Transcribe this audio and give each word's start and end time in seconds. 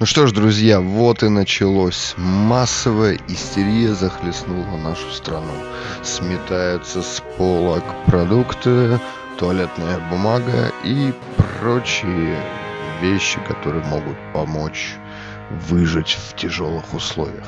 Ну 0.00 0.06
что 0.06 0.26
ж, 0.26 0.32
друзья, 0.32 0.80
вот 0.80 1.22
и 1.22 1.28
началось. 1.28 2.14
Массовая 2.16 3.16
истерия 3.28 3.94
захлестнула 3.94 4.76
нашу 4.76 5.08
страну. 5.12 5.52
Сметаются 6.02 7.00
с 7.00 7.22
полок 7.38 7.84
продукты, 8.04 8.98
туалетная 9.38 10.00
бумага 10.10 10.72
и 10.82 11.12
прочие 11.36 12.36
вещи, 13.00 13.38
которые 13.46 13.84
могут 13.84 14.16
помочь 14.32 14.96
выжить 15.68 16.18
в 16.20 16.34
тяжелых 16.34 16.92
условиях. 16.92 17.46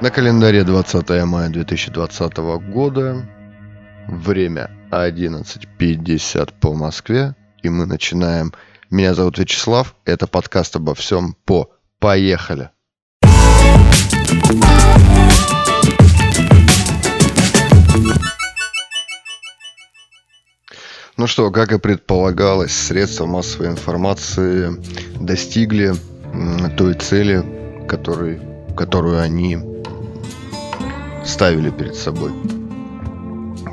На 0.00 0.10
календаре 0.10 0.64
20 0.64 1.24
мая 1.26 1.50
2020 1.50 2.36
года, 2.72 3.28
время 4.08 4.70
11.50 4.90 6.54
по 6.60 6.72
Москве, 6.72 7.34
и 7.62 7.68
мы 7.68 7.84
начинаем 7.84 8.54
меня 8.90 9.14
зовут 9.14 9.38
Вячеслав. 9.38 9.94
Это 10.04 10.26
подкаст 10.26 10.76
обо 10.76 10.94
всем 10.94 11.36
по 11.44 11.70
«Поехали». 11.98 12.70
Ну 21.16 21.26
что, 21.26 21.50
как 21.50 21.72
и 21.72 21.78
предполагалось, 21.78 22.72
средства 22.72 23.24
массовой 23.24 23.68
информации 23.68 24.70
достигли 25.18 25.94
той 26.76 26.92
цели, 26.94 27.42
который, 27.88 28.38
которую 28.76 29.20
они 29.20 29.58
ставили 31.24 31.70
перед 31.70 31.96
собой. 31.96 32.32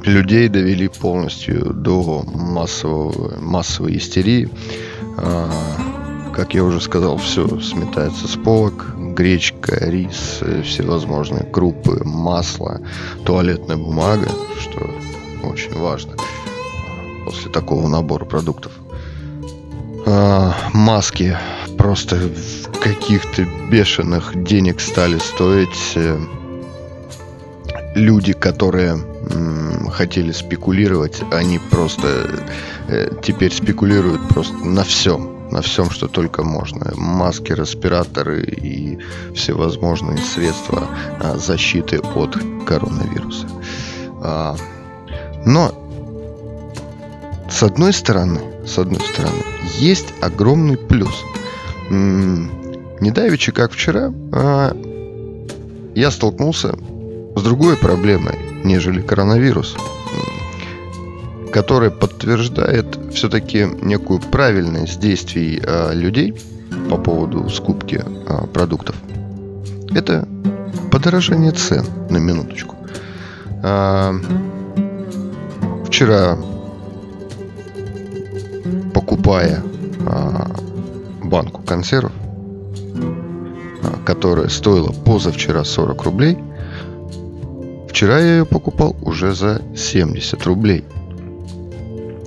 Людей 0.04 0.48
довели 0.48 0.88
полностью 0.88 1.74
до 1.74 2.24
массового, 2.24 3.40
массовой 3.40 3.98
истерии, 3.98 4.50
как 5.16 6.54
я 6.54 6.64
уже 6.64 6.82
сказал, 6.82 7.18
все 7.18 7.60
сметается 7.60 8.28
с 8.28 8.36
полок. 8.36 8.96
Гречка, 8.98 9.78
рис, 9.90 10.42
всевозможные 10.64 11.44
крупы, 11.44 12.02
масло, 12.04 12.82
туалетная 13.26 13.78
бумага, 13.78 14.30
что 14.60 14.90
очень 15.44 15.78
важно 15.78 16.14
после 17.26 17.52
такого 17.52 17.88
набора 17.88 18.26
продуктов. 18.26 18.72
А, 20.06 20.54
маски 20.74 21.38
просто 21.78 22.30
каких-то 22.82 23.46
бешеных 23.70 24.44
денег 24.44 24.80
стали 24.82 25.18
стоить. 25.18 25.94
Э, 25.96 26.20
люди, 27.96 28.34
которые 28.34 28.98
хотели 29.94 30.32
спекулировать, 30.32 31.22
они 31.32 31.60
просто 31.60 32.44
э, 32.88 33.10
теперь 33.22 33.54
спекулируют 33.54 34.28
просто 34.28 34.56
на 34.66 34.84
всем, 34.84 35.50
на 35.52 35.62
всем, 35.62 35.90
что 35.90 36.08
только 36.08 36.44
можно. 36.44 36.92
Маски, 36.96 37.52
респираторы 37.52 38.44
и 38.44 38.98
всевозможные 39.36 40.18
средства 40.18 40.88
а, 41.20 41.38
защиты 41.38 42.00
от 42.00 42.38
коронавируса. 42.66 43.48
А, 44.22 44.58
но 45.46 45.72
с 47.50 47.62
одной 47.62 47.94
стороны, 47.94 48.42
с 48.66 48.80
одной 48.80 49.02
стороны, 49.02 49.44
есть 49.78 50.08
огромный 50.22 50.78
плюс. 50.78 51.24
Не 51.90 53.12
давеча, 53.12 53.52
как 53.52 53.74
вчера, 53.74 54.12
а, 54.32 54.76
я 55.94 56.10
столкнулся 56.10 56.76
с 57.36 57.42
другой 57.44 57.78
проблемой 57.78 58.43
нежели 58.64 59.02
коронавирус, 59.02 59.76
которая 61.52 61.92
подтверждает 61.92 62.98
все-таки 63.14 63.68
некую 63.82 64.20
правильность 64.20 65.00
действий 65.00 65.62
э, 65.64 65.94
людей 65.94 66.34
по 66.90 66.98
поводу 66.98 67.50
скупки 67.50 68.04
э, 68.04 68.48
продуктов. 68.48 68.96
Это 69.94 70.28
подорожание 70.92 71.52
цен 71.52 71.86
на 72.10 72.18
минуточку. 72.18 72.76
Э, 73.62 74.14
вчера, 75.86 76.38
покупая 78.94 79.62
банку 81.24 81.62
консервов, 81.62 82.12
которая 84.06 84.50
стоила 84.50 84.92
позавчера 84.92 85.64
40 85.64 86.04
рублей– 86.04 86.38
Вчера 88.04 88.20
я 88.20 88.36
ее 88.40 88.46
покупал 88.46 88.98
уже 89.02 89.34
за 89.34 89.62
70 89.78 90.46
рублей. 90.46 90.84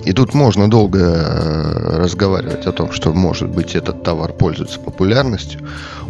И 0.05 0.11
тут 0.11 0.33
можно 0.33 0.67
долго 0.67 0.97
э, 0.97 1.97
разговаривать 1.99 2.65
о 2.65 2.71
том, 2.71 2.91
что, 2.91 3.13
может 3.13 3.49
быть, 3.49 3.75
этот 3.75 4.01
товар 4.01 4.33
пользуется 4.33 4.79
популярностью, 4.79 5.61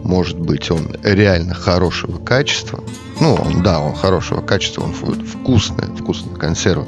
может 0.05 0.39
быть, 0.39 0.71
он 0.71 0.95
реально 1.03 1.53
хорошего 1.53 2.17
качества. 2.17 2.81
Ну, 3.19 3.33
он, 3.33 3.61
да, 3.61 3.81
он 3.81 3.93
хорошего 3.93 4.39
качества, 4.39 4.83
он 4.83 4.93
вкусный, 4.93 5.93
вкусная 5.99 6.35
консерва. 6.35 6.87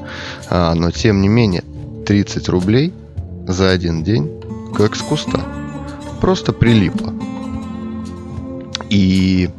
А, 0.50 0.74
но, 0.74 0.90
тем 0.90 1.22
не 1.22 1.28
менее, 1.28 1.66
30 2.06 2.48
рублей 2.48 2.94
за 3.46 3.72
один 3.72 4.06
день, 4.06 4.42
как 4.74 4.96
с 4.96 5.02
куста. 5.02 5.42
Просто 6.22 6.54
прилипло. 6.54 7.14
И 8.90 9.50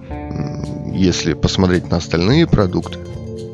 если 0.94 1.34
посмотреть 1.34 1.90
на 1.90 1.98
остальные 1.98 2.46
продукты, 2.46 2.98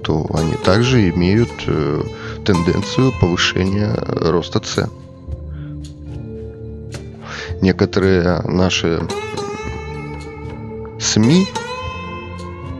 то 0.07 0.25
они 0.35 0.53
также 0.53 1.11
имеют 1.11 1.51
э, 1.67 2.01
тенденцию 2.45 3.13
повышения 3.21 3.93
роста 4.07 4.61
цен. 4.61 4.89
Некоторые 7.61 8.41
наши 8.43 9.01
СМИ 11.01 11.49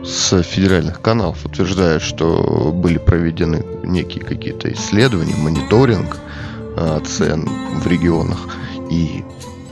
с 0.05 0.41
федеральных 0.41 1.01
каналов 1.01 1.45
утверждают, 1.45 2.01
что 2.01 2.71
были 2.73 2.97
проведены 2.97 3.65
некие 3.83 4.23
какие-то 4.23 4.71
исследования, 4.71 5.35
мониторинг 5.35 6.17
э, 6.77 6.99
цен 7.05 7.45
в 7.81 7.87
регионах 7.87 8.39
и 8.89 9.25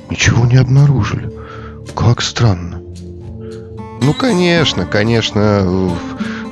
ничего 0.10 0.46
не 0.46 0.58
обнаружили. 0.58 1.32
Как 1.96 2.22
странно. 2.22 2.82
Ну, 4.02 4.14
конечно, 4.14 4.86
конечно, 4.86 5.96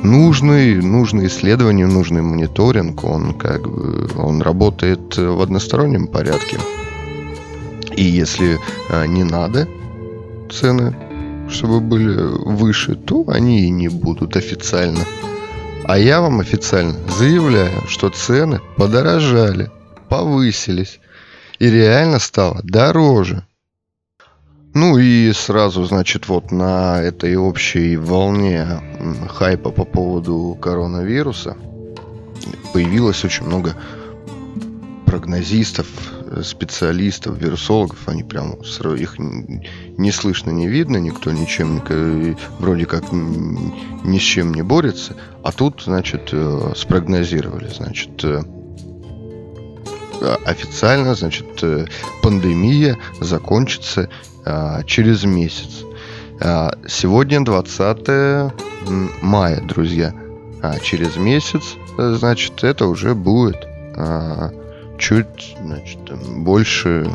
нужный, 0.03 0.75
нужный 0.75 1.27
исследование, 1.27 1.87
нужный 1.87 2.21
мониторинг, 2.21 3.03
он 3.03 3.33
как 3.33 3.69
бы, 3.69 4.09
он 4.17 4.41
работает 4.41 5.17
в 5.17 5.41
одностороннем 5.41 6.07
порядке. 6.07 6.59
И 7.95 8.03
если 8.03 8.59
а, 8.89 9.05
не 9.05 9.23
надо 9.23 9.67
цены, 10.51 10.95
чтобы 11.49 11.79
были 11.79 12.15
выше, 12.15 12.95
то 12.95 13.25
они 13.27 13.65
и 13.65 13.69
не 13.69 13.87
будут 13.87 14.35
официально. 14.35 15.05
А 15.85 15.97
я 15.97 16.21
вам 16.21 16.39
официально 16.39 16.95
заявляю, 17.17 17.87
что 17.87 18.09
цены 18.09 18.61
подорожали, 18.77 19.69
повысились 20.09 20.99
и 21.59 21.69
реально 21.69 22.19
стало 22.19 22.61
дороже. 22.63 23.45
Ну 24.73 24.97
и 24.97 25.31
сразу, 25.33 25.83
значит, 25.83 26.27
вот 26.27 26.51
на 26.51 26.99
этой 26.99 27.35
общей 27.35 27.95
волне 27.95 28.81
хайпа 29.29 29.69
по 29.69 29.85
поводу 29.85 30.57
коронавируса 30.59 31.55
появилось 32.73 33.23
очень 33.23 33.45
много 33.45 33.75
прогнозистов, 35.05 35.85
специалистов, 36.41 37.37
вирусологов, 37.37 38.07
они 38.07 38.23
прям 38.23 38.53
их 38.53 39.19
не 39.19 40.11
слышно, 40.11 40.49
не 40.49 40.67
видно, 40.67 40.97
никто 40.97 41.31
ничем 41.31 41.83
вроде 42.57 42.87
как 42.87 43.11
ни 43.11 44.17
с 44.17 44.21
чем 44.23 44.55
не 44.55 44.63
борется, 44.63 45.15
а 45.43 45.51
тут, 45.51 45.83
значит, 45.85 46.29
э, 46.31 46.73
спрогнозировали, 46.75 47.67
значит, 47.67 48.23
э, 48.23 48.41
официально, 50.45 51.13
значит, 51.13 51.45
э, 51.61 51.85
пандемия 52.23 52.97
закончится 53.19 54.09
а, 54.09 54.32
через 54.85 55.23
месяц. 55.23 55.83
А, 56.39 56.73
сегодня 56.87 57.43
20 57.43 58.51
мая, 59.21 59.61
друзья. 59.61 60.13
А 60.61 60.79
через 60.79 61.17
месяц, 61.17 61.75
э, 61.97 62.15
значит, 62.17 62.63
это 62.63 62.87
уже 62.87 63.15
будет 63.15 63.67
а, 63.95 64.51
чуть, 64.97 65.55
значит, 65.61 65.99
больше 66.37 67.09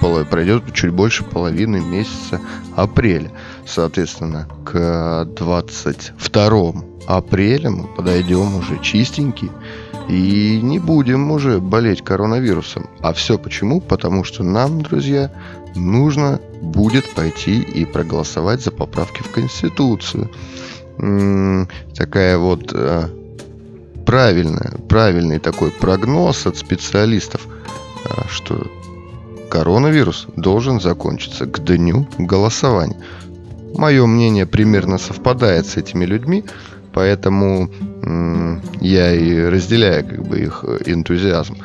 э, 0.00 0.24
пройдет 0.30 0.64
чуть 0.74 0.92
больше 0.92 1.24
половины 1.24 1.80
месяца 1.80 2.40
апреля. 2.76 3.30
Соответственно, 3.66 4.48
к 4.64 5.26
22 5.36 6.72
апреля 7.06 7.70
мы 7.70 7.86
подойдем 7.88 8.56
уже 8.56 8.78
чистенький 8.82 9.50
и 10.08 10.60
не 10.62 10.78
будем 10.78 11.30
уже 11.30 11.60
болеть 11.60 12.02
коронавирусом. 12.02 12.88
А 13.00 13.12
все 13.12 13.38
почему? 13.38 13.80
Потому 13.80 14.24
что 14.24 14.42
нам, 14.42 14.80
друзья, 14.82 15.30
нужно 15.74 16.40
будет 16.60 17.14
пойти 17.14 17.60
и 17.60 17.84
проголосовать 17.84 18.62
за 18.62 18.70
поправки 18.70 19.22
в 19.22 19.30
Конституцию. 19.30 20.30
Такая 21.94 22.38
вот 22.38 22.72
э, 22.72 23.08
правильная, 24.04 24.72
правильный 24.88 25.38
такой 25.38 25.70
прогноз 25.70 26.46
от 26.46 26.56
специалистов, 26.56 27.46
э, 28.04 28.22
что 28.28 28.66
коронавирус 29.48 30.26
должен 30.36 30.80
закончиться 30.80 31.46
к 31.46 31.64
дню 31.64 32.08
голосования. 32.18 32.96
Мое 33.74 34.06
мнение 34.06 34.46
примерно 34.46 34.98
совпадает 34.98 35.66
с 35.66 35.76
этими 35.76 36.04
людьми, 36.04 36.44
поэтому 36.92 37.70
я 38.80 39.14
и 39.14 39.40
разделяю 39.44 40.06
как 40.06 40.26
бы 40.26 40.40
их 40.40 40.64
энтузиазм. 40.86 41.58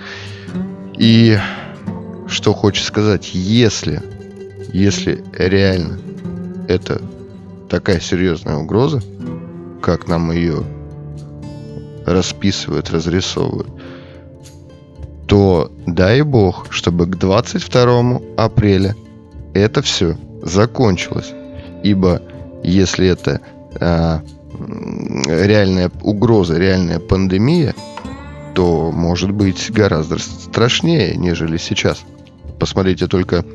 И 0.97 1.39
что 2.27 2.53
хочется 2.53 2.87
сказать, 2.87 3.31
если, 3.33 4.01
если 4.73 5.23
реально 5.37 5.99
это 6.67 7.01
такая 7.69 7.99
серьезная 7.99 8.55
угроза, 8.55 9.01
как 9.81 10.07
нам 10.07 10.31
ее 10.31 10.63
расписывают, 12.05 12.89
разрисовывают, 12.89 13.69
то 15.27 15.71
дай 15.85 16.21
бог, 16.23 16.67
чтобы 16.71 17.05
к 17.05 17.15
22 17.17 18.19
апреля 18.35 18.95
это 19.53 19.81
все 19.81 20.17
закончилось. 20.41 21.31
Ибо 21.83 22.21
если 22.63 23.07
это 23.07 23.41
а, 23.79 24.21
реальная 25.25 25.91
угроза, 26.01 26.57
реальная 26.57 26.99
пандемия, 26.99 27.75
то 28.55 28.91
может 28.91 29.31
быть 29.31 29.71
гораздо 29.71 30.17
страшнее, 30.19 31.15
нежели 31.15 31.57
сейчас. 31.57 32.03
Посмотрите 32.59 33.07
только 33.07 33.45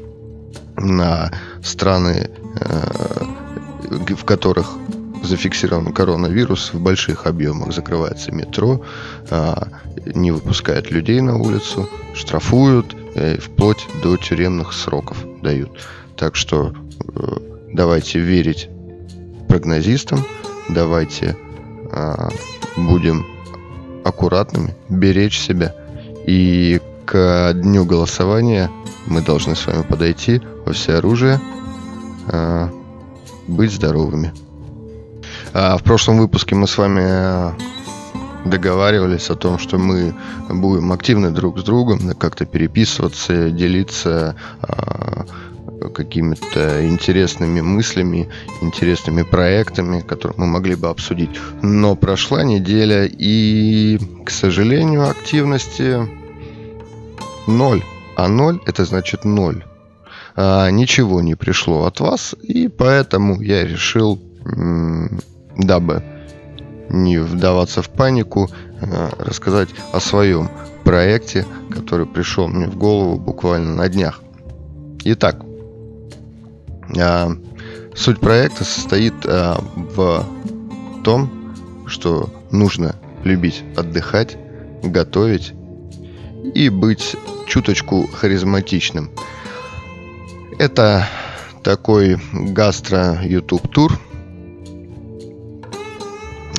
на 0.80 1.30
страны, 1.62 2.30
э, 2.60 4.14
в 4.14 4.24
которых 4.24 4.76
зафиксирован 5.22 5.92
коронавирус 5.92 6.72
в 6.72 6.80
больших 6.80 7.26
объемах. 7.26 7.72
Закрывается 7.72 8.32
метро, 8.32 8.84
а, 9.30 9.68
не 10.14 10.30
выпускают 10.30 10.90
людей 10.90 11.20
на 11.20 11.36
улицу, 11.36 11.88
штрафуют, 12.14 12.96
э, 13.14 13.38
вплоть 13.38 13.86
до 14.02 14.16
тюремных 14.16 14.72
сроков 14.72 15.18
дают. 15.42 15.70
Так 16.16 16.36
что 16.36 16.72
э, 17.14 17.36
давайте 17.72 18.20
верить 18.20 18.68
прогнозистам, 19.48 20.24
давайте 20.68 21.36
будем 22.76 23.24
аккуратными, 24.04 24.74
беречь 24.90 25.40
себя. 25.40 25.74
И 26.26 26.80
к 27.08 27.54
дню 27.54 27.86
голосования 27.86 28.70
мы 29.06 29.22
должны 29.22 29.56
с 29.56 29.66
вами 29.66 29.82
подойти 29.82 30.42
во 30.66 30.74
все 30.74 30.96
оружие, 30.96 31.40
а, 32.26 32.70
быть 33.46 33.72
здоровыми. 33.72 34.34
А 35.54 35.78
в 35.78 35.82
прошлом 35.82 36.18
выпуске 36.18 36.54
мы 36.54 36.66
с 36.66 36.76
вами 36.76 37.00
э, 37.02 37.52
договаривались 38.44 39.30
о 39.30 39.36
том, 39.36 39.58
что 39.58 39.78
мы 39.78 40.14
будем 40.50 40.92
активны 40.92 41.30
друг 41.30 41.58
с 41.58 41.62
другом, 41.62 42.10
как-то 42.14 42.44
переписываться, 42.44 43.50
делиться 43.50 44.36
какими-то 45.94 46.86
интересными 46.86 47.62
мыслями, 47.62 48.28
интересными 48.60 49.22
проектами, 49.22 50.00
которые 50.00 50.36
мы 50.38 50.46
могли 50.46 50.74
бы 50.74 50.88
обсудить. 50.88 51.30
Но 51.62 51.96
прошла 51.96 52.42
неделя, 52.42 53.08
и, 53.10 53.98
к 54.26 54.30
сожалению, 54.30 55.08
активности 55.08 56.17
ноль. 57.48 57.82
А 58.16 58.28
ноль 58.28 58.60
это 58.66 58.84
значит 58.84 59.24
ноль. 59.24 59.64
А, 60.36 60.70
ничего 60.70 61.20
не 61.20 61.34
пришло 61.34 61.84
от 61.84 62.00
вас, 62.00 62.34
и 62.42 62.68
поэтому 62.68 63.40
я 63.40 63.66
решил 63.66 64.20
дабы 65.58 66.02
не 66.88 67.18
вдаваться 67.18 67.82
в 67.82 67.90
панику, 67.90 68.48
э, 68.80 69.10
рассказать 69.18 69.68
о 69.92 70.00
своем 70.00 70.48
проекте, 70.84 71.44
который 71.70 72.06
пришел 72.06 72.48
мне 72.48 72.66
в 72.66 72.76
голову 72.76 73.18
буквально 73.18 73.74
на 73.74 73.88
днях. 73.88 74.22
Итак, 75.04 75.42
э, 76.96 77.28
суть 77.94 78.20
проекта 78.20 78.64
состоит 78.64 79.14
э, 79.24 79.54
в 79.94 80.24
том, 81.04 81.30
что 81.86 82.30
нужно 82.50 82.94
любить 83.24 83.64
отдыхать, 83.76 84.38
готовить 84.82 85.52
и 86.54 86.68
быть 86.68 87.16
чуточку 87.46 88.08
харизматичным. 88.12 89.10
Это 90.58 91.06
такой 91.62 92.20
гастро-ютуб 92.32 93.68
тур– 93.68 93.98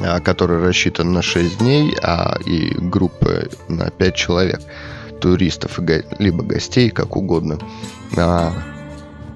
а, 0.02 0.20
который 0.20 0.62
рассчитан 0.62 1.12
на 1.12 1.22
6 1.22 1.60
дней, 1.60 1.96
а 2.02 2.38
и 2.46 2.74
группы 2.78 3.50
на 3.68 3.90
5 3.90 4.16
человек, 4.16 4.62
туристов, 5.20 5.80
либо 6.20 6.44
гостей, 6.44 6.90
как 6.90 7.18
угодно. 7.18 7.60
А, 8.18 8.54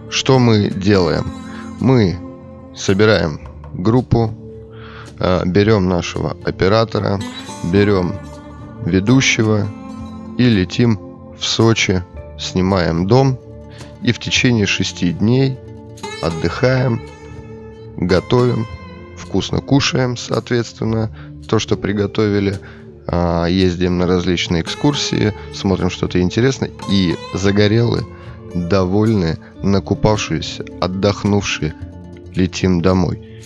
что 0.09 0.39
мы 0.39 0.69
делаем? 0.69 1.25
Мы 1.81 2.17
собираем 2.75 3.41
группу, 3.73 4.33
а, 5.19 5.43
берем 5.45 5.89
нашего 5.89 6.37
оператора, 6.45 7.19
берем 7.65 8.15
ведущего 8.85 9.67
и 10.37 10.49
летим 10.49 10.99
в 11.37 11.43
Сочи, 11.43 12.03
снимаем 12.39 13.07
дом 13.07 13.39
и 14.01 14.11
в 14.11 14.19
течение 14.19 14.65
шести 14.65 15.11
дней 15.11 15.57
отдыхаем, 16.21 17.01
готовим, 17.97 18.65
вкусно 19.17 19.59
кушаем, 19.59 20.17
соответственно, 20.17 21.15
то, 21.47 21.59
что 21.59 21.77
приготовили. 21.77 22.59
А, 23.05 23.45
ездим 23.47 23.97
на 23.97 24.07
различные 24.07 24.61
экскурсии, 24.61 25.33
смотрим 25.53 25.89
что-то 25.89 26.21
интересное. 26.21 26.71
И 26.89 27.15
загорелые, 27.33 28.05
довольные, 28.55 29.37
накупавшиеся, 29.61 30.63
отдохнувшие, 30.79 31.73
летим 32.33 32.81
домой. 32.81 33.41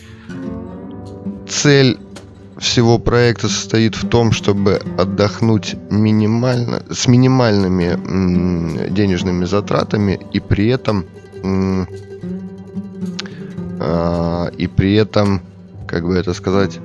Цель 1.48 1.98
всего 2.60 3.00
проекта 3.00 3.48
состоит 3.50 3.96
в 3.96 4.08
том, 4.08 4.32
чтобы 4.32 4.82
отдохнуть 4.98 5.76
минимально, 5.90 6.84
с 6.90 7.08
минимальными 7.08 8.90
денежными 8.90 9.46
затратами 9.46 10.20
и 10.34 10.40
при 10.40 10.68
этом 10.70 11.06
э, 13.80 14.50
и 14.58 14.68
при 14.68 14.96
этом 14.96 15.42
как 15.88 16.06
бы 16.06 16.16
это 16.16 16.34
сказать, 16.34 16.80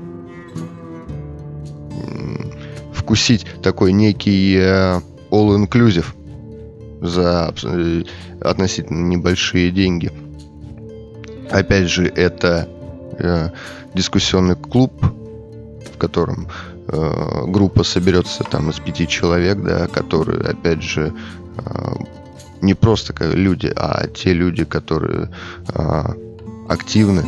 вкусить 2.94 3.46
такой 3.62 3.92
некий 3.92 4.56
э, 4.56 5.00
all-inclusive 5.30 6.06
за 7.00 7.52
э, 7.64 8.04
относительно 8.40 9.06
небольшие 9.08 9.70
деньги. 9.70 10.12
Опять 11.50 11.88
же, 11.90 12.06
это 12.06 12.68
э, 13.18 13.50
дискуссионный 13.94 14.56
клуб, 14.56 14.92
в 15.94 15.98
котором 15.98 16.48
э, 16.88 17.44
группа 17.46 17.82
соберется 17.84 18.44
там 18.44 18.70
из 18.70 18.78
пяти 18.78 19.06
человек, 19.08 19.58
да, 19.62 19.86
которые, 19.86 20.40
опять 20.40 20.82
же, 20.82 21.12
э, 21.56 21.94
не 22.60 22.74
просто 22.74 23.12
как 23.12 23.34
люди, 23.34 23.72
а 23.74 24.06
те 24.08 24.32
люди, 24.32 24.64
которые 24.64 25.30
э, 25.68 26.02
активны 26.68 27.24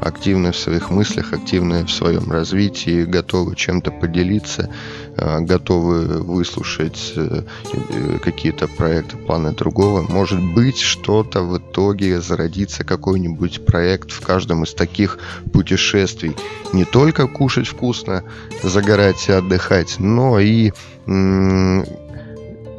активны 0.00 0.52
в 0.52 0.56
своих 0.56 0.90
мыслях, 0.90 1.32
активны 1.32 1.84
в 1.84 1.90
своем 1.90 2.30
развитии, 2.30 3.04
готовы 3.04 3.54
чем-то 3.54 3.90
поделиться, 3.90 4.70
готовы 5.20 6.22
выслушать 6.22 7.12
э, 7.16 7.42
э, 7.72 8.18
какие-то 8.22 8.68
проекты, 8.68 9.16
планы 9.16 9.52
другого. 9.52 10.02
Может 10.02 10.40
быть, 10.54 10.78
что-то 10.78 11.42
в 11.42 11.58
итоге 11.58 12.20
зародится, 12.20 12.84
какой-нибудь 12.84 13.66
проект 13.66 14.10
в 14.12 14.20
каждом 14.20 14.64
из 14.64 14.74
таких 14.74 15.18
путешествий. 15.52 16.36
Не 16.72 16.84
только 16.84 17.26
кушать 17.26 17.68
вкусно, 17.68 18.24
загорать 18.62 19.28
и 19.28 19.32
отдыхать, 19.32 19.96
но 19.98 20.38
и 20.38 20.72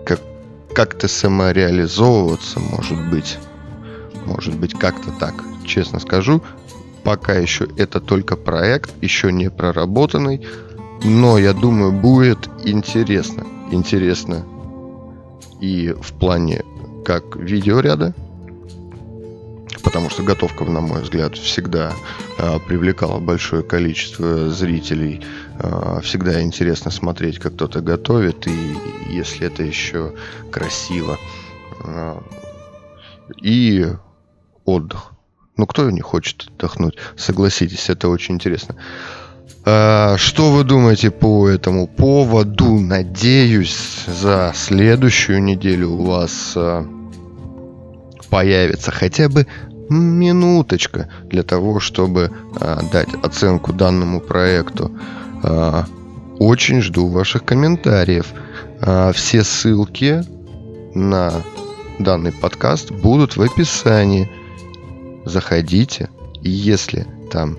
как, 0.06 0.20
как-то 0.74 1.08
самореализовываться, 1.08 2.60
может 2.60 3.10
быть. 3.10 3.38
Может 4.26 4.56
быть, 4.58 4.74
как-то 4.74 5.12
так. 5.20 5.34
Честно 5.66 6.00
скажу, 6.00 6.42
Пока 7.04 7.34
еще 7.34 7.68
это 7.78 8.00
только 8.00 8.36
проект, 8.36 8.92
еще 9.02 9.32
не 9.32 9.50
проработанный, 9.50 10.46
но 11.04 11.38
я 11.38 11.54
думаю, 11.54 11.92
будет 11.92 12.50
интересно. 12.64 13.46
Интересно 13.72 14.46
и 15.62 15.94
в 15.94 16.14
плане 16.14 16.64
как 17.06 17.36
видеоряда, 17.36 18.14
потому 19.84 20.10
что 20.10 20.24
готовка, 20.24 20.66
на 20.66 20.82
мой 20.82 21.02
взгляд, 21.02 21.36
всегда 21.36 21.94
э, 22.38 22.60
привлекала 22.68 23.20
большое 23.20 23.64
количество 23.64 24.50
зрителей. 24.50 25.22
Э, 25.60 26.00
всегда 26.04 26.42
интересно 26.42 26.92
смотреть, 26.92 27.40
как 27.40 27.54
кто-то 27.54 27.82
готовит, 27.82 28.48
и 28.48 28.78
если 29.10 29.48
это 29.48 29.64
еще 29.64 30.14
красиво. 30.52 31.18
Э, 31.84 32.20
и 33.42 33.88
отдых. 34.66 35.12
Ну, 35.58 35.68
кто 35.68 35.90
не 35.90 36.02
хочет 36.02 36.48
отдохнуть? 36.48 36.98
Согласитесь, 37.16 37.90
это 37.90 38.10
очень 38.10 38.36
интересно. 38.36 38.76
А, 39.64 40.18
что 40.18 40.52
вы 40.52 40.64
думаете 40.64 41.12
по 41.12 41.48
этому 41.48 41.88
поводу? 41.88 42.80
Надеюсь, 42.80 44.06
за 44.08 44.54
следующую 44.56 45.44
неделю 45.44 45.92
у 45.92 46.06
вас 46.06 46.54
а, 46.56 46.86
появится 48.30 48.92
хотя 48.92 49.30
бы 49.30 49.46
минуточка 49.90 51.10
для 51.26 51.44
того, 51.44 51.80
чтобы 51.80 52.32
а, 52.60 52.82
дать 52.92 53.10
оценку 53.22 53.72
данному 53.74 54.20
проекту. 54.20 54.92
Очень 56.38 56.82
жду 56.82 57.08
ваших 57.08 57.46
комментариев. 57.46 58.28
Все 59.14 59.44
ссылки 59.44 60.24
на 60.94 61.34
данный 61.98 62.32
подкаст 62.32 62.92
будут 62.92 63.38
в 63.38 63.42
описании. 63.42 64.30
Заходите, 65.26 66.10
и 66.44 66.50
если 66.50 67.08
там 67.32 67.58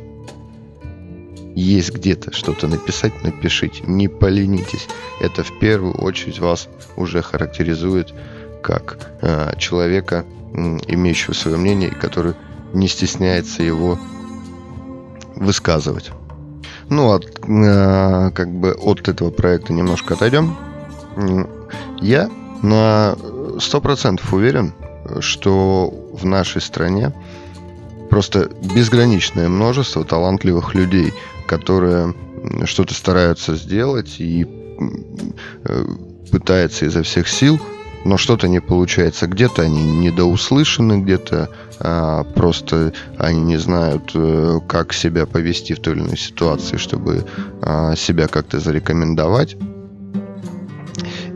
есть 1.54 1.92
где-то 1.92 2.32
что-то 2.32 2.66
написать, 2.66 3.23
напишите. 3.23 3.82
Не 3.87 4.09
поленитесь. 4.09 4.88
Это 5.21 5.44
в 5.44 5.59
первую 5.59 5.94
очередь 5.94 6.38
вас 6.38 6.68
уже 6.97 7.23
характеризует 7.23 8.12
как 8.62 8.99
э, 9.21 9.54
человека, 9.59 10.25
имеющего 10.54 11.32
свое 11.35 11.56
мнение, 11.56 11.90
и 11.90 11.94
который 11.94 12.35
не 12.73 12.88
стесняется 12.88 13.62
его 13.62 13.99
высказывать. 15.35 16.11
Ну, 16.88 17.11
от, 17.12 17.25
э, 17.47 18.30
как 18.35 18.50
бы 18.50 18.73
от 18.73 19.09
этого 19.09 19.30
проекта 19.30 19.73
немножко 19.73 20.14
отойдем. 20.14 20.56
Я 22.00 22.30
на 22.62 23.16
100% 23.56 24.21
уверен, 24.32 24.75
что 25.21 25.92
в 26.12 26.25
нашей 26.25 26.61
стране 26.61 27.12
просто 28.12 28.50
безграничное 28.75 29.49
множество 29.49 30.04
талантливых 30.04 30.75
людей, 30.75 31.12
которые 31.47 32.14
что-то 32.64 32.95
стараются 32.95 33.57
сделать 33.57 34.16
и 34.21 34.47
э, 35.64 35.85
пытаются 36.31 36.87
изо 36.87 37.02
всех 37.02 37.26
сил– 37.28 37.61
но 38.04 38.16
что-то 38.16 38.49
не 38.49 38.61
получается. 38.61 39.26
Где-то 39.26 39.62
они 39.62 39.83
недоуслышаны, 39.83 41.02
где-то 41.02 41.50
а, 41.78 42.25
просто 42.25 42.92
они 43.19 43.40
не 43.40 43.57
знают, 43.59 44.11
а, 44.14 44.61
как 44.61 44.92
себя 44.92 45.26
повести 45.26 45.75
в 45.75 45.81
той 45.81 45.95
или 45.95 46.00
иной 46.00 46.19
ситуации, 46.19 46.76
чтобы 46.76 47.25
а, 47.61 47.95
себя 47.97 48.28
как-то 48.28 48.61
зарекомендовать. 48.61 49.57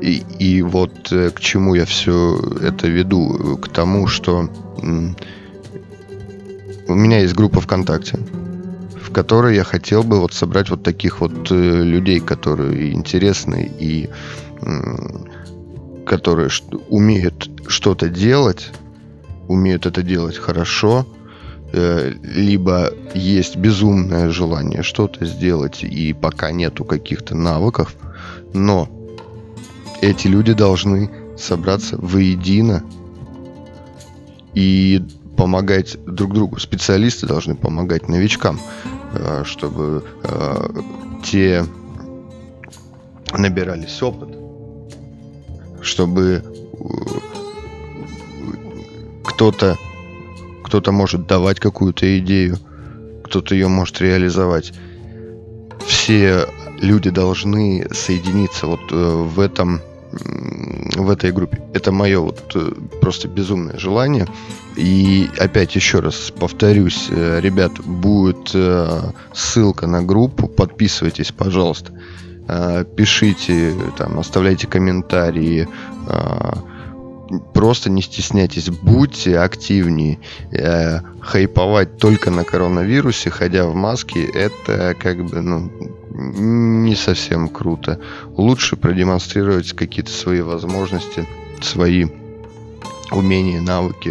И, 0.01 0.23
и 0.39 0.63
вот 0.63 1.11
э, 1.11 1.31
к 1.31 1.41
чему 1.41 1.75
я 1.75 1.87
все 1.87 2.39
это 2.61 2.87
веду? 2.87 3.57
К 3.57 3.69
тому, 3.69 4.07
что 4.07 4.49
у 6.89 6.95
меня 6.95 7.21
есть 7.21 7.35
группа 7.35 7.61
ВКонтакте, 7.61 8.19
в 9.03 9.11
которой 9.13 9.57
я 9.57 9.65
хотел 9.65 10.03
бы 10.03 10.21
вот 10.21 10.33
собрать 10.33 10.71
вот 10.71 10.83
таких 10.83 11.21
вот 11.21 11.51
э, 11.51 11.83
людей, 11.83 12.21
которые 12.21 12.93
интересны 12.93 13.71
и 13.79 14.09
которые 16.07 16.51
умеют 16.89 17.51
что-то 17.67 18.09
делать, 18.09 18.71
умеют 19.49 19.87
это 19.87 20.03
делать 20.03 20.39
хорошо, 20.39 21.07
э, 21.73 22.13
либо 22.23 22.93
есть 23.15 23.57
безумное 23.57 24.31
желание 24.31 24.83
что-то 24.83 25.27
сделать, 25.27 25.83
и 25.83 26.13
пока 26.13 26.53
нету 26.53 26.85
каких-то 26.85 27.35
навыков, 27.37 27.95
но 28.55 28.89
эти 30.01 30.29
люди 30.29 30.53
должны 30.53 31.11
собраться 31.37 31.97
воедино 31.99 32.83
и 34.55 35.03
помогать 35.37 35.97
друг 36.05 36.33
другу. 36.33 36.59
Специалисты 36.59 37.27
должны 37.27 37.55
помогать 37.55 38.09
новичкам, 38.09 38.59
э, 39.13 39.45
чтобы 39.45 40.05
э, 40.23 40.69
те 41.25 41.65
набирались 43.33 44.03
опыт, 44.03 44.31
чтобы 45.83 46.43
э, 46.43 46.79
кто-то 49.25 49.77
кто-то 50.65 50.91
может 50.91 51.27
давать 51.29 51.61
какую-то 51.61 52.19
идею, 52.19 52.59
кто-то 53.25 53.55
ее 53.55 53.69
может 53.69 54.01
реализовать. 54.01 54.73
Все 55.87 56.49
люди 56.81 57.11
должны 57.11 57.87
соединиться 57.93 58.67
вот 58.67 58.81
в 58.91 59.39
этом 59.39 59.81
в 60.97 61.11
этой 61.11 61.33
группе. 61.33 61.63
Это 61.75 61.93
мое 61.93 62.21
вот 62.21 62.53
э, 62.55 62.73
просто 63.01 63.29
безумное 63.29 63.79
желание. 63.79 64.27
И 64.77 65.29
опять 65.39 65.75
еще 65.75 66.01
раз 66.01 66.33
повторюсь, 66.39 67.09
ребят, 67.09 67.81
будет 67.81 68.55
ссылка 69.33 69.87
на 69.87 70.03
группу, 70.03 70.49
подписывайтесь, 70.49 71.33
пожалуйста. 71.33 71.93
Э, 72.49 72.85
пишите, 72.85 73.75
там, 73.97 74.19
оставляйте 74.19 74.67
комментарии, 74.67 75.69
э, 76.09 76.53
просто 77.53 77.91
не 77.91 78.03
стесняйтесь, 78.03 78.71
будьте 78.71 79.39
активнее. 79.39 80.21
Э, 80.53 81.01
хайповать 81.21 81.99
только 81.99 82.31
на 82.31 82.45
коронавирусе, 82.45 83.31
ходя 83.31 83.67
в 83.67 83.75
маске, 83.75 84.25
это 84.25 84.95
как 84.99 85.25
бы, 85.25 85.41
ну, 85.41 85.71
не 86.17 86.95
совсем 86.95 87.49
круто. 87.49 88.01
Лучше 88.37 88.77
продемонстрировать 88.77 89.73
какие-то 89.73 90.11
свои 90.11 90.41
возможности, 90.41 91.27
свои 91.61 92.07
умения, 93.11 93.61
навыки 93.61 94.11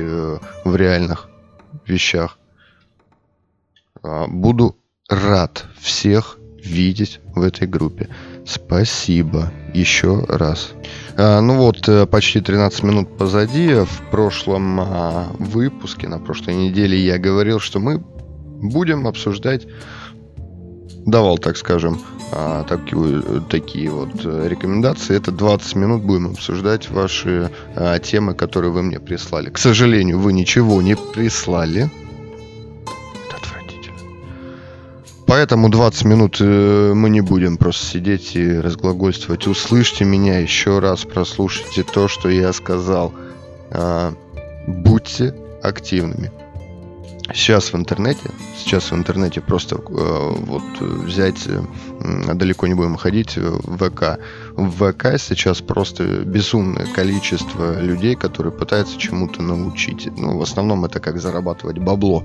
в 0.63 0.75
реальных 0.75 1.29
вещах. 1.85 2.37
Буду 4.01 4.77
рад 5.09 5.65
всех 5.79 6.37
видеть 6.63 7.19
в 7.35 7.41
этой 7.41 7.67
группе. 7.67 8.09
Спасибо 8.45 9.51
еще 9.73 10.23
раз. 10.27 10.73
А, 11.17 11.41
ну 11.41 11.57
вот, 11.57 11.87
э, 11.87 12.05
почти 12.05 12.41
13 12.41 12.83
минут 12.83 13.17
позади. 13.17 13.73
В 13.73 14.09
прошлом 14.11 14.79
а, 14.79 15.27
выпуске, 15.39 16.07
на 16.07 16.19
прошлой 16.19 16.55
неделе 16.55 16.97
я 16.97 17.17
говорил, 17.17 17.59
что 17.59 17.79
мы 17.79 17.99
будем 17.99 19.07
обсуждать, 19.07 19.67
давал, 21.05 21.37
так 21.37 21.57
скажем, 21.57 21.99
а, 22.31 22.63
такие, 22.63 23.21
такие 23.49 23.89
вот 23.89 24.09
э, 24.25 24.47
рекомендации. 24.47 25.15
Это 25.15 25.31
20 25.31 25.75
минут 25.75 26.01
будем 26.01 26.31
обсуждать 26.31 26.89
ваши 26.89 27.51
а, 27.75 27.99
темы, 27.99 28.33
которые 28.33 28.71
вы 28.71 28.83
мне 28.83 28.99
прислали. 28.99 29.49
К 29.49 29.57
сожалению, 29.57 30.19
вы 30.19 30.33
ничего 30.33 30.81
не 30.81 30.95
прислали. 30.95 31.89
Поэтому 35.27 35.69
20 35.69 36.05
минут 36.05 36.37
э, 36.39 36.93
мы 36.93 37.09
не 37.09 37.21
будем 37.21 37.57
просто 37.57 37.85
сидеть 37.85 38.35
и 38.35 38.59
разглагольствовать. 38.59 39.47
Услышьте 39.47 40.05
меня 40.05 40.39
еще 40.39 40.79
раз, 40.79 41.03
прослушайте 41.03 41.83
то, 41.83 42.07
что 42.07 42.29
я 42.29 42.53
сказал. 42.53 43.11
А, 43.71 44.13
будьте 44.67 45.33
активными. 45.63 46.31
Сейчас 47.33 47.73
в 47.73 47.75
интернете, 47.75 48.29
сейчас 48.55 48.91
в 48.91 48.95
интернете 48.95 49.41
просто 49.41 49.77
э, 49.77 49.79
вот 49.87 50.79
взять, 50.79 51.47
э, 51.47 52.33
далеко 52.33 52.67
не 52.67 52.75
будем 52.75 52.97
ходить, 52.97 53.35
в 53.35 53.77
ВК. 53.77 54.19
В 54.51 54.91
ВК 54.91 55.19
сейчас 55.19 55.61
просто 55.61 56.03
безумное 56.03 56.85
количество 56.85 57.81
людей, 57.81 58.15
которые 58.15 58.53
пытаются 58.53 58.97
чему-то 58.97 59.41
научить. 59.41 60.07
Ну, 60.17 60.37
в 60.37 60.41
основном 60.41 60.85
это 60.85 60.99
как 60.99 61.19
зарабатывать 61.19 61.79
бабло. 61.79 62.23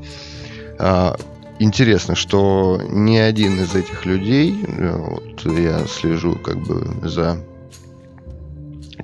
А, 0.78 1.16
интересно, 1.58 2.14
что 2.14 2.80
ни 2.88 3.16
один 3.16 3.60
из 3.60 3.74
этих 3.74 4.04
людей, 4.04 4.62
э, 4.66 4.96
вот 4.96 5.56
я 5.56 5.86
слежу 5.86 6.34
как 6.36 6.58
бы 6.58 7.08
за 7.08 7.38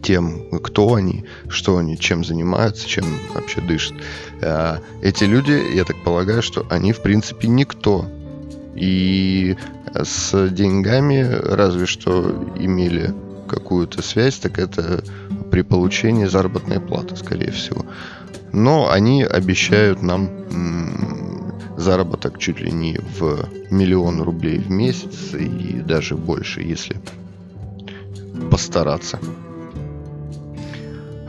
тем, 0.07 0.61
кто 0.63 0.95
они, 0.95 1.25
что 1.49 1.79
они, 1.79 1.99
чем 1.99 2.25
занимаются, 2.25 2.87
чем 2.87 3.05
вообще 3.35 3.61
дышат. 3.61 3.95
Э, 4.41 4.79
эти 5.03 5.25
люди, 5.25 5.75
я 5.75 5.83
так 5.85 5.97
полагаю, 6.05 6.43
что 6.43 6.65
они 6.71 6.93
в 6.93 7.03
принципе 7.03 7.49
никто. 7.49 8.07
И 8.77 9.57
с 9.95 10.49
деньгами 10.51 11.23
разве 11.25 11.87
что 11.87 12.31
имели 12.57 13.13
какую-то 13.49 14.01
связь, 14.01 14.37
так 14.37 14.61
это 14.61 15.03
при 15.51 15.63
получении 15.63 16.27
заработной 16.27 16.79
платы, 16.79 17.17
скорее 17.17 17.51
всего. 17.51 17.85
Но 18.53 18.91
они 18.93 19.25
обещают 19.25 20.03
нам 20.03 20.31
заработок 21.77 22.39
чуть 22.39 22.61
ли 22.61 22.71
не 22.71 22.99
в 23.19 23.49
миллион 23.71 24.23
рублей 24.23 24.59
в 24.59 24.71
месяц 24.71 25.35
и 25.35 25.81
даже 25.81 26.15
больше, 26.15 26.63
если 26.63 26.97
постараться. 28.51 29.19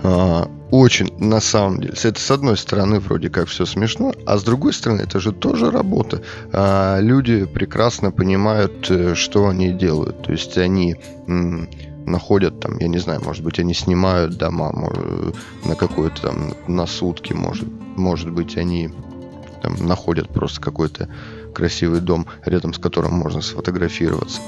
А, 0.04 0.50
очень, 0.72 1.14
на 1.18 1.40
самом 1.40 1.80
деле, 1.80 1.94
это 2.04 2.20
с 2.20 2.32
одной 2.32 2.58
стороны 2.58 3.00
вроде 3.00 3.30
как 3.30 3.48
все 3.48 3.66
смешно, 3.66 4.14
а 4.26 4.38
с 4.38 4.44
другой 4.44 4.74
стороны 4.74 5.02
это 5.02 5.20
же 5.20 5.32
тоже 5.32 5.72
работа. 5.72 6.22
А, 6.52 7.00
люди 7.00 7.46
прекрасно 7.46 8.12
понимают, 8.12 8.90
э, 8.90 9.16
что 9.16 9.48
они 9.48 9.72
делают. 9.72 10.24
То 10.24 10.32
есть 10.32 10.58
они 10.58 10.96
находят 12.06 12.60
там, 12.60 12.78
я 12.78 12.88
не 12.88 13.00
знаю, 13.00 13.22
может 13.24 13.44
быть, 13.44 13.60
они 13.60 13.74
снимают 13.74 14.38
дома 14.38 14.74
на 15.66 15.76
какое-то 15.76 16.22
там, 16.22 16.54
на 16.68 16.86
сутки, 16.86 17.34
может, 17.34 17.68
может 17.98 18.32
быть, 18.32 18.58
они 18.58 18.90
там 19.62 19.76
находят 19.86 20.30
просто 20.30 20.62
какой-то 20.62 21.10
красивый 21.54 22.00
дом, 22.00 22.28
рядом 22.46 22.74
с 22.74 22.80
которым 22.80 23.14
можно 23.14 23.42
сфотографироваться. 23.42 24.40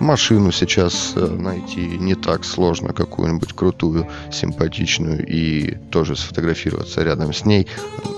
Машину 0.00 0.50
сейчас 0.50 1.12
э, 1.14 1.26
найти 1.26 1.80
не 1.80 2.14
так 2.14 2.44
сложно, 2.44 2.92
какую-нибудь 2.92 3.52
крутую, 3.52 4.08
симпатичную, 4.32 5.24
и 5.26 5.76
тоже 5.90 6.16
сфотографироваться 6.16 7.02
рядом 7.02 7.32
с 7.32 7.44
ней. 7.44 7.66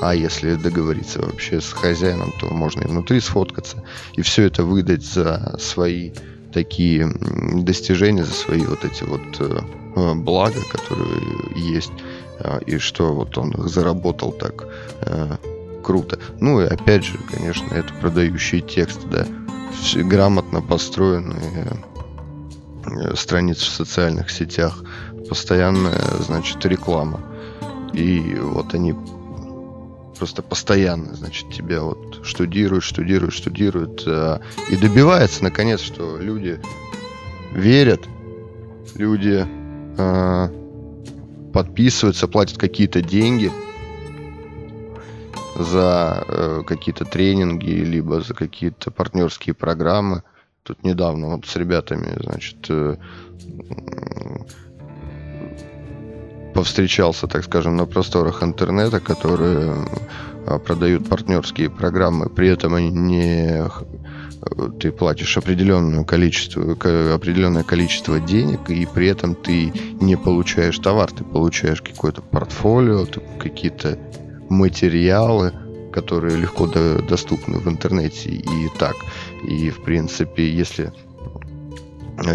А 0.01 0.15
если 0.15 0.55
договориться 0.55 1.21
вообще 1.21 1.61
с 1.61 1.73
хозяином, 1.73 2.33
то 2.41 2.47
можно 2.47 2.83
и 2.83 2.87
внутри 2.87 3.21
сфоткаться. 3.21 3.83
И 4.15 4.23
все 4.23 4.45
это 4.45 4.65
выдать 4.65 5.05
за 5.05 5.57
свои 5.59 6.13
такие 6.53 7.13
достижения, 7.55 8.25
за 8.25 8.33
свои 8.33 8.65
вот 8.65 8.85
эти 8.85 9.05
вот 9.05 9.41
э, 9.41 9.61
э, 9.97 10.15
блага, 10.15 10.61
которые 10.71 11.21
есть, 11.57 11.93
и 12.67 12.79
что 12.79 13.13
вот 13.13 13.39
он 13.39 13.53
заработал 13.69 14.33
так 14.33 14.67
круто. 15.85 16.19
Ну 16.41 16.61
и 16.61 16.65
опять 16.65 17.05
же, 17.05 17.17
конечно, 17.31 17.73
это 17.73 17.93
продающие 18.01 18.61
тексты, 18.63 19.07
да 19.07 19.27
грамотно 19.97 20.61
построенные 20.61 21.79
э, 22.85 23.15
страницы 23.15 23.65
в 23.65 23.69
социальных 23.69 24.31
сетях, 24.31 24.83
постоянная, 25.29 26.01
значит, 26.21 26.65
реклама. 26.67 27.21
И 27.93 28.37
вот 28.41 28.75
они 28.75 28.95
просто 30.19 30.43
постоянно, 30.43 31.15
значит, 31.15 31.53
тебя 31.53 31.83
вот 31.83 32.21
штудируют, 32.25 32.85
штудируют, 32.85 33.35
штудируют. 33.35 34.05
Э, 34.07 34.41
и 34.71 34.77
добивается, 34.77 35.43
наконец, 35.43 35.81
что 35.81 36.17
люди 36.19 36.61
верят, 37.53 38.03
люди 38.95 39.47
э, 39.99 40.49
подписываются, 41.53 42.29
платят 42.29 42.59
какие-то 42.59 43.03
деньги– 43.03 43.51
за 45.57 46.25
э, 46.27 46.63
какие-то 46.67 47.05
тренинги, 47.05 47.71
либо 47.71 48.21
за 48.21 48.35
какие-то 48.35 48.91
партнерские 48.91 49.55
программы. 49.55 50.23
Тут 50.63 50.85
недавно 50.85 51.29
вот 51.29 51.47
с 51.47 51.57
ребятами, 51.57 52.17
значит, 52.23 52.67
э, 52.69 52.97
повстречался, 56.55 57.27
так 57.27 57.45
скажем, 57.45 57.77
на 57.77 57.87
просторах 57.87 58.43
интернета, 58.43 59.01
которые 59.01 59.75
э, 60.47 60.59
продают 60.59 61.09
партнерские 61.09 61.71
программы, 61.71 62.29
при 62.29 62.49
этом 62.49 62.75
они 62.75 62.91
не 62.91 63.65
ты 64.81 64.91
платишь 64.91 65.37
определенное 65.39 66.03
количество, 66.03 66.73
определенное 66.73 67.63
количество 67.63 68.19
денег, 68.19 68.71
и 68.71 68.87
при 68.93 69.07
этом 69.07 69.37
ты 69.37 69.73
не 70.01 70.17
получаешь 70.17 70.79
товар, 70.81 71.13
ты 71.13 71.23
получаешь 71.23 71.81
какое-то 71.81 72.23
портфолио, 72.23 73.07
какие-то 73.39 73.99
материалы, 74.53 75.53
которые 75.93 76.37
легко 76.37 76.67
до, 76.67 77.03
доступны 77.03 77.59
в 77.59 77.69
интернете 77.69 78.31
и 78.31 78.69
так. 78.79 78.97
И, 79.43 79.71
в 79.71 79.83
принципе, 79.83 80.49
если 80.49 80.93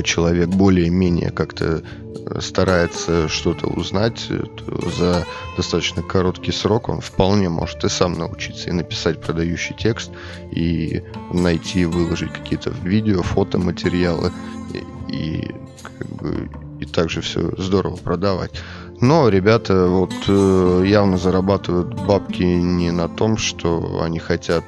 человек 0.04 0.50
более-менее 0.50 1.32
как-то 1.32 1.82
э, 1.82 2.42
старается 2.42 3.28
что-то 3.28 3.68
узнать, 3.68 4.28
то 4.28 4.90
за 4.92 5.26
достаточно 5.56 6.02
короткий 6.02 6.52
срок 6.52 6.90
он 6.90 7.00
вполне 7.00 7.50
может 7.50 7.84
и 7.84 7.90
сам 7.90 8.14
научиться 8.14 8.70
и 8.70 8.74
написать 8.74 9.22
продающий 9.22 9.76
текст, 9.76 10.12
и 10.52 11.04
найти, 11.32 11.86
выложить 11.86 12.34
какие-то 12.34 12.72
видео, 12.84 13.22
фотоматериалы, 13.22 14.32
и, 14.74 15.16
и, 15.16 15.52
как 15.84 16.08
бы, 16.08 16.50
и 16.80 16.86
также 16.86 17.22
все 17.22 17.52
здорово 17.58 17.96
продавать. 17.96 18.52
Но 19.00 19.30
ребята 19.30 19.88
вот 19.88 20.14
э, 20.28 20.84
явно 20.88 21.18
зарабатывают 21.18 21.94
бабки 21.94 22.42
не 22.42 22.92
на 22.92 23.08
том, 23.08 23.38
что 23.38 24.02
они 24.02 24.18
хотят 24.18 24.64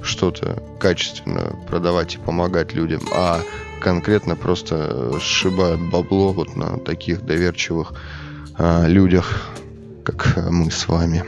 что-то 0.00 0.62
качественно 0.78 1.56
продавать 1.68 2.14
и 2.14 2.18
помогать 2.18 2.72
людям, 2.72 3.00
а 3.12 3.40
конкретно 3.80 4.36
просто 4.36 5.18
сшибают 5.20 5.80
бабло 5.80 6.32
вот 6.32 6.54
на 6.54 6.78
таких 6.78 7.24
доверчивых 7.24 7.94
э, 8.56 8.86
людях, 8.86 9.48
как 10.04 10.38
мы 10.48 10.70
с 10.70 10.86
вами. 10.86 11.24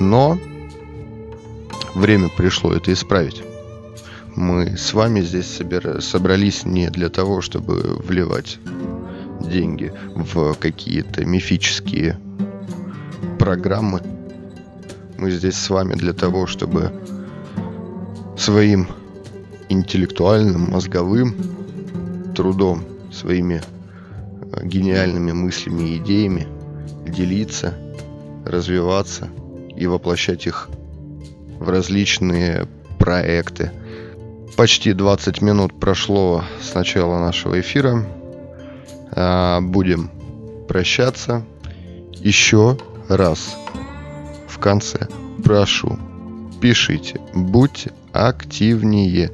Но 0.00 0.36
время 1.94 2.28
пришло 2.28 2.72
это 2.72 2.92
исправить. 2.92 3.42
Мы 4.34 4.76
с 4.76 4.92
вами 4.94 5.20
здесь 5.20 5.46
собира- 5.46 6.00
собрались 6.00 6.64
не 6.64 6.90
для 6.90 7.08
того, 7.08 7.40
чтобы 7.40 7.96
вливать 7.98 8.58
деньги 9.48 9.92
в 10.14 10.54
какие-то 10.54 11.24
мифические 11.24 12.18
программы. 13.38 14.02
Мы 15.16 15.30
здесь 15.30 15.56
с 15.56 15.70
вами 15.70 15.94
для 15.94 16.12
того, 16.12 16.46
чтобы 16.46 16.92
своим 18.36 18.88
интеллектуальным, 19.68 20.70
мозговым 20.70 21.34
трудом, 22.34 22.84
своими 23.12 23.60
э, 24.52 24.64
гениальными 24.64 25.32
мыслями 25.32 25.88
и 25.88 25.96
идеями 25.98 26.46
делиться, 27.06 27.74
развиваться 28.44 29.28
и 29.76 29.86
воплощать 29.86 30.46
их 30.46 30.68
в 31.58 31.68
различные 31.68 32.68
проекты. 32.98 33.72
Почти 34.56 34.92
20 34.92 35.40
минут 35.42 35.78
прошло 35.78 36.44
с 36.60 36.74
начала 36.74 37.18
нашего 37.18 37.60
эфира. 37.60 38.04
А, 39.12 39.60
будем 39.60 40.10
прощаться. 40.68 41.44
Еще 42.12 42.76
раз 43.08 43.56
в 44.48 44.58
конце 44.58 45.08
прошу, 45.42 45.98
пишите, 46.60 47.20
будьте 47.34 47.92
активнее. 48.12 49.30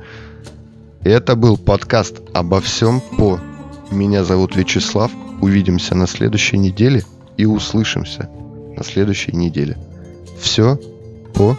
Это 1.02 1.34
был 1.36 1.56
подкаст 1.56 2.20
обо 2.32 2.60
всем 2.60 3.00
по. 3.18 3.40
Меня 3.90 4.24
зовут 4.24 4.56
Вячеслав. 4.56 5.10
Увидимся 5.40 5.94
на 5.94 6.06
следующей 6.06 6.58
неделе 6.58 7.02
и 7.36 7.44
услышимся 7.44 8.30
на 8.76 8.84
следующей 8.84 9.32
неделе. 9.32 9.76
Все 10.40 10.78
по 11.34 11.58